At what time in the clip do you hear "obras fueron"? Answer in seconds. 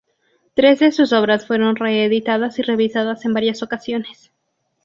1.13-1.75